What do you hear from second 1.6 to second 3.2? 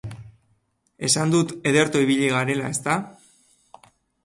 ederto ibili garela ezta?